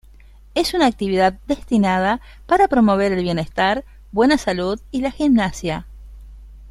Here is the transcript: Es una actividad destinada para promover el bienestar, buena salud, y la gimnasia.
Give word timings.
Es 0.55 0.73
una 0.73 0.87
actividad 0.87 1.33
destinada 1.45 2.21
para 2.47 2.67
promover 2.67 3.11
el 3.11 3.21
bienestar, 3.21 3.85
buena 4.11 4.39
salud, 4.39 4.79
y 4.89 5.01
la 5.01 5.11
gimnasia. 5.11 5.85